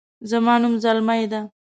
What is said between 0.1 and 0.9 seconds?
زما نوم